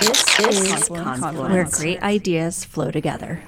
[0.00, 3.42] This is Confluence, where great ideas flow together.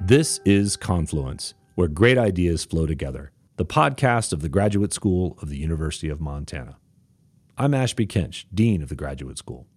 [0.00, 5.50] This is Confluence, where great ideas flow together, the podcast of the Graduate School of
[5.50, 6.78] the University of Montana.
[7.56, 9.68] I'm Ashby Kinch, Dean of the Graduate School.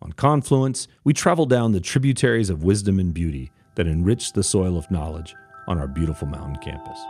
[0.00, 4.78] On Confluence, we travel down the tributaries of wisdom and beauty that enrich the soil
[4.78, 5.34] of knowledge
[5.66, 7.00] on our beautiful mountain campus.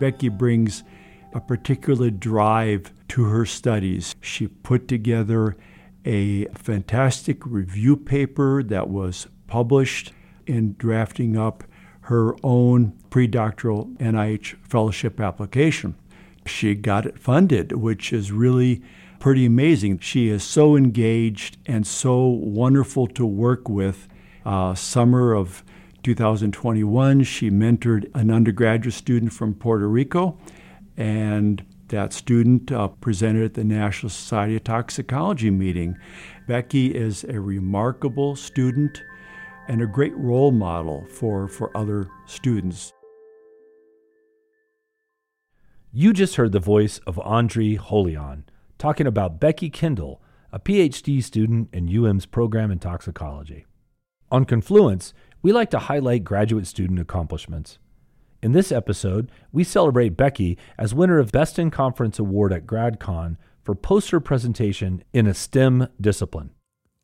[0.00, 0.82] Becky brings
[1.32, 4.14] a particular drive to her studies.
[4.20, 5.56] She put together
[6.04, 10.12] a fantastic review paper that was published
[10.46, 11.64] in drafting up
[12.02, 15.94] her own predoctoral NIH fellowship application.
[16.46, 18.82] She got it funded, which is really
[19.18, 19.98] pretty amazing.
[19.98, 24.08] She is so engaged and so wonderful to work with.
[24.46, 25.62] Uh, summer of
[26.02, 30.38] 2021, she mentored an undergraduate student from Puerto Rico,
[30.98, 35.96] and that student uh, presented at the National Society of Toxicology meeting.
[36.46, 39.02] Becky is a remarkable student
[39.68, 42.92] and a great role model for, for other students.
[45.92, 48.44] You just heard the voice of Andre Holian
[48.76, 50.20] talking about Becky Kendall,
[50.52, 53.66] a PhD student in UM's program in toxicology.
[54.30, 57.78] On Confluence, we like to highlight graduate student accomplishments.
[58.40, 63.36] In this episode, we celebrate Becky as winner of Best in Conference Award at GradCon
[63.64, 66.50] for poster presentation in a STEM discipline.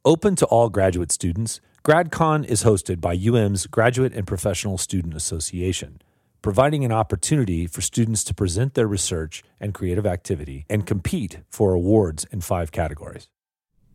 [0.05, 6.01] Open to all graduate students, GradCon is hosted by UM's Graduate and Professional Student Association,
[6.41, 11.75] providing an opportunity for students to present their research and creative activity and compete for
[11.75, 13.27] awards in five categories.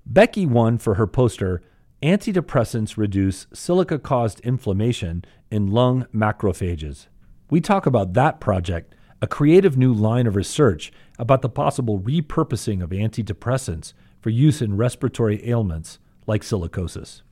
[0.05, 1.61] Becky won for her poster
[2.03, 7.07] Antidepressants Reduce Silica Caused Inflammation in Lung Macrophages.
[7.51, 12.83] We talk about that project, a creative new line of research about the possible repurposing
[12.83, 17.23] of antidepressants for use in respiratory ailments like silicosis.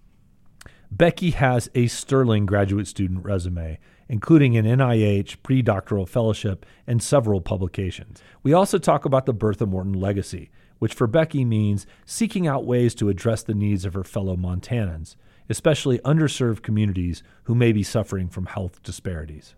[0.90, 3.78] Becky has a sterling graduate student resume,
[4.10, 8.20] including an NIH predoctoral fellowship and several publications.
[8.42, 10.50] We also talk about the Bertha Morton legacy,
[10.80, 15.16] which for Becky means seeking out ways to address the needs of her fellow Montanans,
[15.48, 19.54] especially underserved communities who may be suffering from health disparities.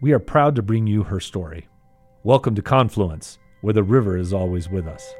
[0.00, 1.68] We are proud to bring you her story.
[2.24, 5.14] Welcome to Confluence, where the river is always with us.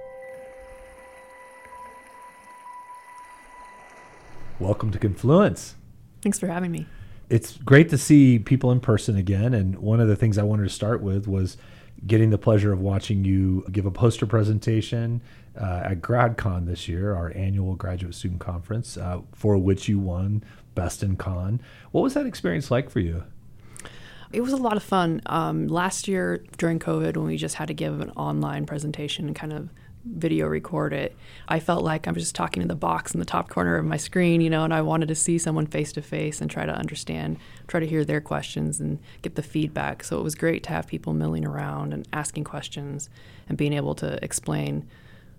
[4.58, 5.76] Welcome to Confluence.
[6.22, 6.86] Thanks for having me.
[7.30, 9.54] It's great to see people in person again.
[9.54, 11.56] And one of the things I wanted to start with was
[12.04, 15.22] getting the pleasure of watching you give a poster presentation
[15.58, 20.42] uh, at GradCon this year, our annual graduate student conference, uh, for which you won
[20.74, 21.60] Best in Con.
[21.92, 23.22] What was that experience like for you?
[24.32, 25.22] It was a lot of fun.
[25.26, 29.36] Um, last year during COVID, when we just had to give an online presentation and
[29.36, 29.68] kind of
[30.04, 31.16] video record it,
[31.48, 33.84] I felt like I was just talking to the box in the top corner of
[33.84, 36.66] my screen, you know, and I wanted to see someone face to face and try
[36.66, 40.04] to understand, try to hear their questions and get the feedback.
[40.04, 43.08] So it was great to have people milling around and asking questions
[43.48, 44.88] and being able to explain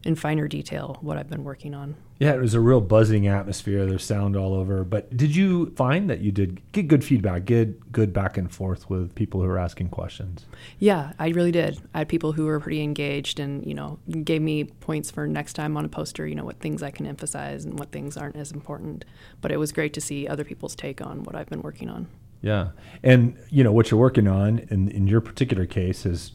[0.05, 1.95] in finer detail what I've been working on.
[2.19, 3.85] Yeah, it was a real buzzing atmosphere.
[3.85, 4.85] There's sound all over.
[4.85, 8.89] But did you find that you did get good feedback, get good back and forth
[8.89, 10.45] with people who were asking questions?
[10.79, 11.81] Yeah, I really did.
[11.93, 15.53] I had people who were pretty engaged and, you know, gave me points for next
[15.53, 18.37] time on a poster, you know, what things I can emphasize and what things aren't
[18.37, 19.03] as important.
[19.41, 22.07] But it was great to see other people's take on what I've been working on.
[22.41, 22.69] Yeah.
[23.03, 26.31] And, you know, what you're working on in, in your particular case is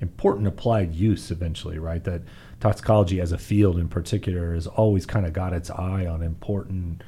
[0.00, 2.02] important applied use eventually, right?
[2.04, 2.22] That
[2.60, 7.02] toxicology as a field in particular has always kind of got its eye on important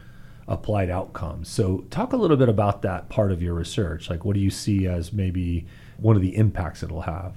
[0.48, 1.48] applied outcomes.
[1.48, 4.08] So, talk a little bit about that part of your research.
[4.08, 7.34] Like, what do you see as maybe one of the impacts it'll have?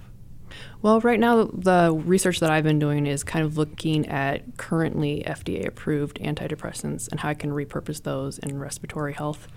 [0.82, 5.24] Well, right now, the research that I've been doing is kind of looking at currently
[5.26, 9.48] FDA approved antidepressants and how I can repurpose those in respiratory health.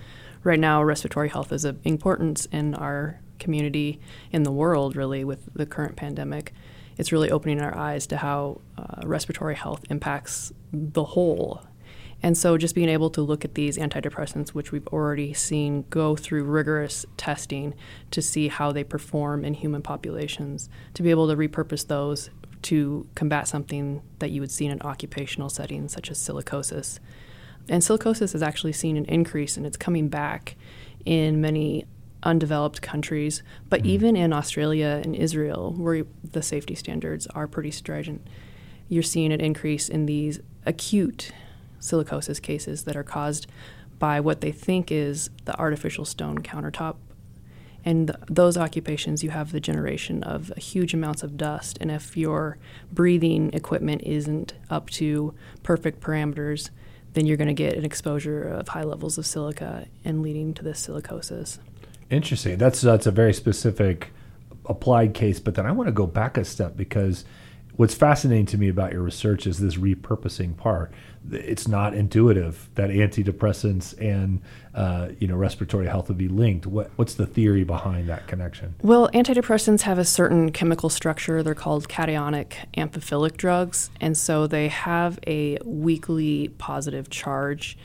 [0.45, 4.01] Right now, respiratory health is of importance in our community,
[4.33, 6.53] in the world, really, with the current pandemic
[6.97, 11.63] it's really opening our eyes to how uh, respiratory health impacts the whole.
[12.25, 16.15] And so, just being able to look at these antidepressants, which we've already seen go
[16.15, 17.75] through rigorous testing
[18.13, 22.31] to see how they perform in human populations, to be able to repurpose those
[22.63, 27.01] to combat something that you would see in an occupational setting, such as silicosis.
[27.69, 30.57] And silicosis has actually seen an increase, and it's coming back
[31.05, 31.87] in many
[32.23, 33.91] undeveloped countries, but mm-hmm.
[33.91, 38.27] even in Australia and Israel, where the safety standards are pretty stringent,
[38.89, 41.33] you're seeing an increase in these acute
[41.81, 43.47] silicosis cases that are caused
[43.99, 46.97] by what they think is the artificial stone countertop.
[47.85, 51.79] And th- those occupations, you have the generation of huge amounts of dust.
[51.81, 52.59] And if your
[52.93, 56.71] breathing equipment isn't up to perfect parameters,
[57.15, 60.63] then you're going to get an exposure of high levels of silica and leading to
[60.63, 61.59] this silicosis.
[62.11, 62.59] Interesting.
[62.59, 64.11] That's that's a very specific
[64.67, 65.41] applied case.
[65.41, 67.25] But then I want to go back a step because
[67.77, 70.93] what's fascinating to me about your research is this repurposing part.
[71.31, 74.43] It's not intuitive that antidepressants and
[74.75, 76.67] uh, you know respiratory health would be linked.
[76.67, 78.75] What, what's the theory behind that connection?
[78.83, 81.43] Well, antidepressants have a certain chemical structure.
[81.43, 87.79] They're called cationic amphiphilic drugs, and so they have a weakly positive charge.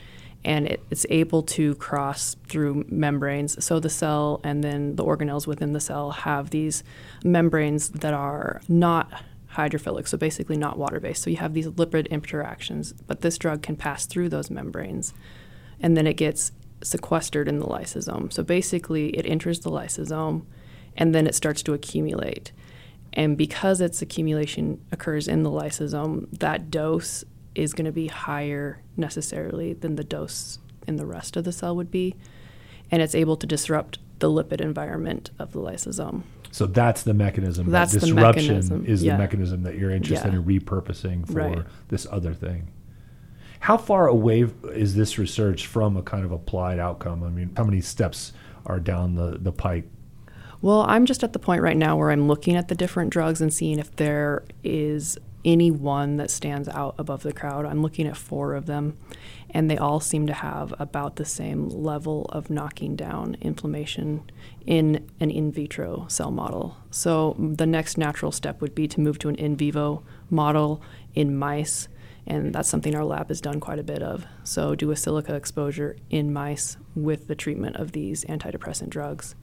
[0.44, 3.62] And it, it's able to cross through membranes.
[3.62, 6.84] So the cell and then the organelles within the cell have these
[7.24, 9.10] membranes that are not
[9.58, 11.22] hydrophilic, so basically not water based.
[11.22, 15.12] So you have these lipid interactions, but this drug can pass through those membranes
[15.80, 16.52] and then it gets
[16.82, 18.32] sequestered in the lysosome.
[18.32, 20.44] So basically, it enters the lysosome
[20.96, 22.52] and then it starts to accumulate.
[23.12, 27.24] And because its accumulation occurs in the lysosome, that dose
[27.54, 31.74] is going to be higher necessarily than the dose in the rest of the cell
[31.74, 32.14] would be.
[32.90, 36.22] And it's able to disrupt the lipid environment of the lysosome.
[36.50, 37.70] So that's the mechanism.
[37.70, 39.12] That's that the disruption mechanism, is yeah.
[39.12, 40.38] the mechanism that you're interested Yeah.
[40.38, 41.62] in repurposing for Right.
[41.88, 42.68] this other thing.
[43.60, 47.22] How far away is this research from a kind of applied outcome?
[47.24, 48.32] I mean, how many steps
[48.66, 49.88] are down the, the pike?
[50.62, 53.40] Well, I'm just at the point right now where I'm looking at the different drugs
[53.40, 57.64] and seeing if there is any one that stands out above the crowd.
[57.64, 58.96] I'm looking at four of them,
[59.50, 64.30] and they all seem to have about the same level of knocking down inflammation
[64.66, 66.76] in an in vitro cell model.
[66.90, 70.82] So the next natural step would be to move to an in vivo model
[71.14, 71.88] in mice.
[72.26, 74.26] And that's something our lab has done quite a bit of.
[74.44, 79.34] So, do a silica exposure in mice with the treatment of these antidepressant drugs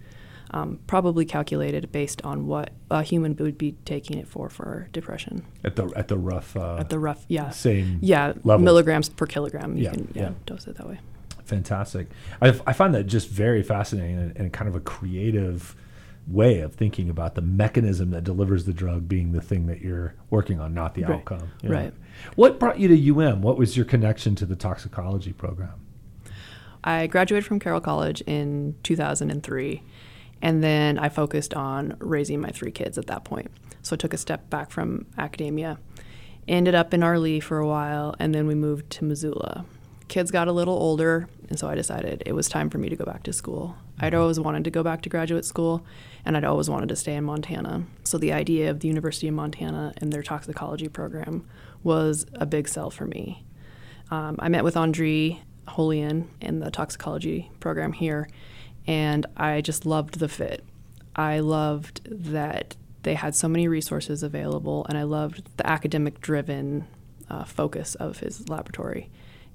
[0.56, 5.46] um, probably calculated based on what a human would be taking it for for depression
[5.64, 8.64] At the at the rough uh, at the rough yeah same yeah levels.
[8.64, 10.32] milligrams per kilogram you Yeah, can yeah, yeah.
[10.46, 11.00] dose it that way
[11.44, 12.08] Fantastic.
[12.42, 15.76] I, I find that just very fascinating and, and kind of a creative
[16.26, 20.16] way of thinking about the mechanism that delivers the drug being the thing that you're
[20.32, 21.12] working on, not the Right.
[21.20, 21.52] outcome.
[21.64, 21.94] Right.
[22.36, 23.44] What brought you to UM?
[23.44, 25.74] What was your connection to the toxicology program?
[26.84, 29.84] I graduated from Carroll College in 2003,
[30.42, 33.52] and then I focused on raising my three kids at that point.
[33.82, 35.80] So I took a step back from academia,
[36.48, 39.66] ended up in Arlee for a while, and then we moved to Missoula.
[40.08, 42.96] Kids got a little older, and so I decided it was time for me to
[42.96, 43.76] go back to school.
[44.00, 45.86] I'd always wanted to go back to graduate school,
[46.26, 47.86] and I'd always wanted to stay in Montana.
[48.04, 51.48] So the idea of the University of Montana and their toxicology program
[51.84, 53.44] was a big sell for me.
[54.12, 58.28] Um, I met with Andre Holian in the toxicology program here,
[58.88, 60.64] and I just loved the fit.
[61.16, 66.88] I loved that they had so many resources available, and I loved the academic driven
[67.30, 69.10] uh, focus of his laboratory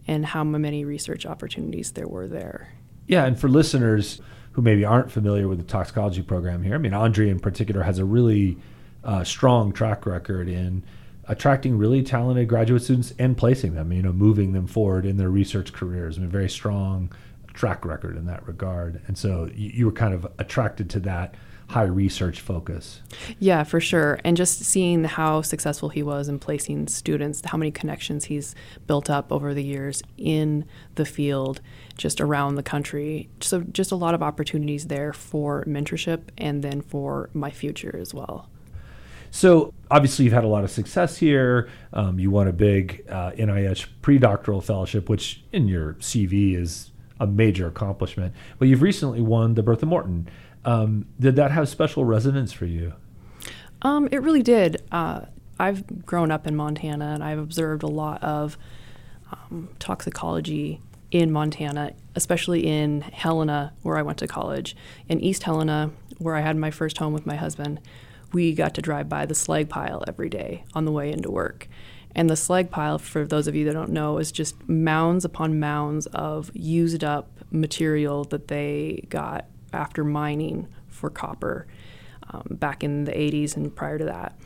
[0.06, 2.72] and how many research opportunities there were there.
[3.06, 4.20] Yeah, and for listeners
[4.52, 7.98] who maybe aren't familiar with the toxicology program here, I mean, Andre in particular has
[7.98, 8.56] a really
[9.04, 10.82] uh, strong track record in
[11.28, 15.30] attracting really talented graduate students and placing them, you know, moving them forward in their
[15.30, 16.18] research careers.
[16.18, 17.12] I mean, very strong
[17.60, 19.02] track record in that regard.
[19.06, 21.34] And so you, you were kind of attracted to that
[21.68, 23.02] high research focus.
[23.38, 24.18] Yeah, for sure.
[24.24, 28.54] And just seeing how successful he was in placing students, how many connections he's
[28.86, 30.64] built up over the years in
[30.94, 31.60] the field,
[31.98, 33.28] just around the country.
[33.40, 38.14] So, just a lot of opportunities there for mentorship and then for my future as
[38.14, 38.48] well.
[39.30, 41.68] So obviously you've had a lot of success here.
[41.92, 46.90] Um, you won a big uh, NIH pre-doctoral fellowship, which in your CV is
[47.20, 48.34] a major accomplishment.
[48.58, 50.28] But you've recently won the Bertha Morton.
[50.64, 52.94] Um, did that have special resonance for you?
[53.82, 54.82] Um, it really did.
[54.90, 55.22] Uh,
[55.58, 58.58] I've grown up in Montana and I've observed a lot of
[59.30, 64.76] um, toxicology in Montana, especially in Helena, where I went to college.
[65.08, 67.80] In East Helena, where I had my first home with my husband,
[68.32, 71.68] we got to drive by the slag pile every day on the way into work.
[72.14, 75.60] And the slag pile, for those of you that don't know, is just mounds upon
[75.60, 81.66] mounds of used up material that they got after mining for copper
[82.30, 84.36] um, back in the 80s and prior to that.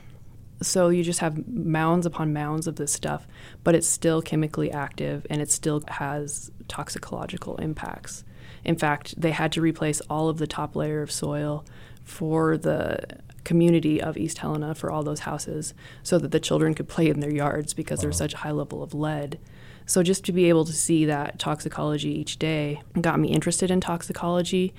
[0.62, 3.26] So you just have mounds upon mounds of this stuff,
[3.62, 8.24] but it's still chemically active and it still has toxicological impacts.
[8.64, 11.64] In fact, they had to replace all of the top layer of soil
[12.04, 13.00] for the
[13.44, 17.20] community of East Helena for all those houses so that the children could play in
[17.20, 19.38] their yards because there's such a high level of lead.
[19.86, 23.80] So just to be able to see that toxicology each day got me interested in
[23.80, 24.72] toxicology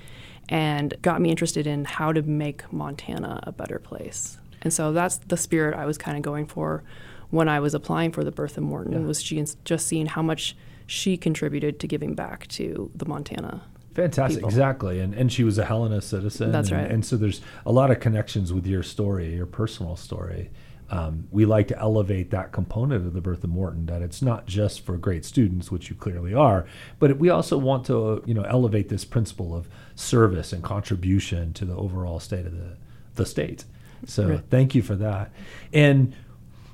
[0.50, 4.38] and got me interested in how to make Montana a better place.
[4.62, 6.84] And so that's the spirit I was kind of going for
[7.30, 9.00] when I was applying for the Bertha Morton yeah.
[9.00, 10.56] was she just seeing how much
[10.88, 13.64] she contributed to giving back to the Montana
[13.96, 14.50] Fantastic, people.
[14.50, 16.52] exactly, and and she was a Helena citizen.
[16.52, 16.92] That's and, right.
[16.92, 20.52] And so there's a lot of connections with your story, your personal story.
[20.92, 24.86] Um, we like to elevate that component of the Bertha Morton that it's not just
[24.86, 26.68] for great students, which you clearly are,
[27.00, 31.64] but we also want to you know elevate this principle of service and contribution to
[31.64, 32.76] the overall state of the
[33.16, 33.64] the state.
[34.06, 34.44] So right.
[34.50, 35.32] thank you for that.
[35.72, 36.14] And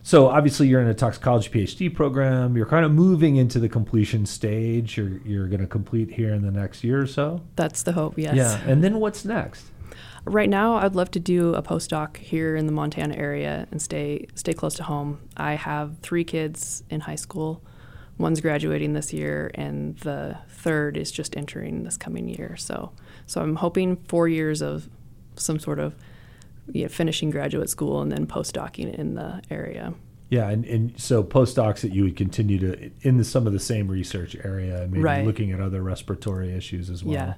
[0.03, 2.55] so obviously you're in a toxicology PhD program.
[2.55, 4.97] You're kind of moving into the completion stage.
[4.97, 7.41] You're you're going to complete here in the next year or so.
[7.55, 8.17] That's the hope.
[8.17, 8.35] Yes.
[8.35, 8.61] Yeah.
[8.65, 9.65] And then what's next?
[10.25, 14.27] Right now, I'd love to do a postdoc here in the Montana area and stay
[14.35, 15.19] stay close to home.
[15.35, 17.63] I have three kids in high school.
[18.17, 22.55] One's graduating this year, and the third is just entering this coming year.
[22.55, 22.91] So,
[23.25, 24.89] so I'm hoping four years of
[25.35, 25.95] some sort of
[26.73, 29.93] you know, finishing graduate school and then postdocing in the area.
[30.29, 33.59] Yeah, and, and so postdocs that you would continue to in the, some of the
[33.59, 35.25] same research area and maybe right.
[35.25, 37.13] looking at other respiratory issues as well.
[37.13, 37.33] Yeah.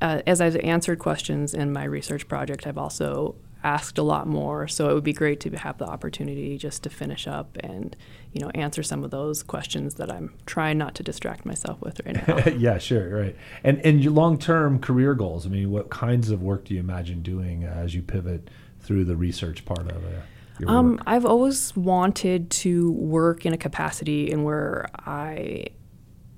[0.00, 4.68] Uh, as I've answered questions in my research project, I've also asked a lot more.
[4.68, 7.96] So it would be great to have the opportunity just to finish up and
[8.32, 12.00] you know answer some of those questions that I'm trying not to distract myself with
[12.06, 12.38] right now.
[12.56, 13.36] yeah, sure, right.
[13.64, 15.46] And and your long term career goals.
[15.46, 18.48] I mean, what kinds of work do you imagine doing as you pivot
[18.80, 20.22] through the research part of it?
[20.66, 25.66] Um, I've always wanted to work in a capacity in where I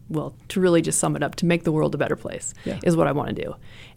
[0.09, 2.79] well, to really just sum it up, to make the world a better place yeah.
[2.83, 3.55] is what I want to do.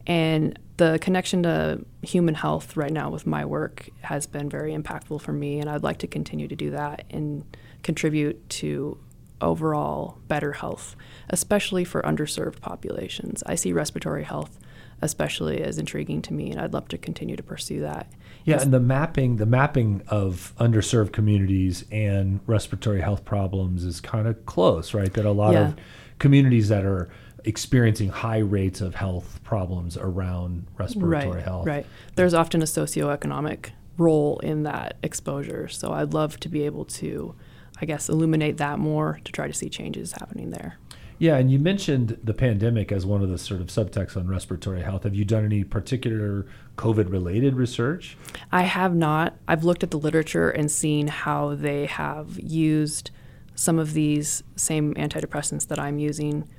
[0.07, 5.21] And the connection to human health right now with my work has been very impactful
[5.21, 7.45] for me, and I'd like to continue to do that and
[7.83, 8.97] contribute to
[9.39, 10.95] overall better health,
[11.29, 13.43] especially for underserved populations.
[13.45, 14.59] I see respiratory health
[15.01, 18.11] especially is intriguing to me, and I'd love to continue to pursue that.
[18.45, 24.27] Yeah, and the mapping, the mapping of underserved communities and respiratory health problems is kind
[24.27, 25.13] of close, right?
[25.13, 25.69] That a lot yeah.
[25.69, 25.75] of
[26.19, 27.09] communities that are
[27.43, 31.65] experiencing high rates of health problems around respiratory right, health.
[31.65, 31.85] Right.
[32.15, 35.67] There's often a socioeconomic role in that exposure.
[35.67, 37.35] So I'd love to be able to,
[37.79, 40.77] I guess, illuminate that more to try to see changes happening there.
[41.21, 44.81] Yeah, and you mentioned the pandemic as one of the sort of subtexts on respiratory
[44.81, 45.03] health.
[45.03, 46.47] Have you done any particular
[46.77, 48.17] COVID related research?
[48.51, 49.37] I have not.
[49.47, 53.11] I've looked at the literature and seen how they have used
[53.53, 56.49] some of these same antidepressants that I'm using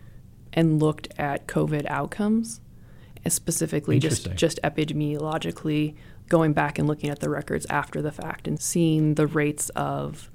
[0.52, 2.60] and looked at COVID outcomes,
[3.26, 5.96] specifically just, just epidemiologically
[6.28, 10.30] going back and looking at the records after the fact and seeing the rates of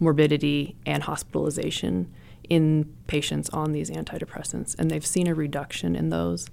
[0.00, 2.12] morbidity and hospitalization
[2.48, 4.74] in patients on these antidepressants.
[4.78, 6.48] And they've seen a reduction in those.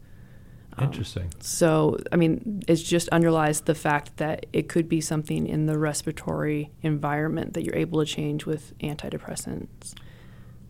[0.81, 1.23] Interesting.
[1.23, 5.67] Um, so, I mean, it just underlies the fact that it could be something in
[5.67, 9.93] the respiratory environment that you're able to change with antidepressants